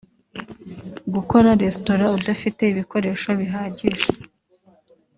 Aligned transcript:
Gukora 1.13 1.49
restaurant 1.63 2.13
udafite 2.19 2.61
ibikoresho 2.67 3.29
bihagije 3.39 4.05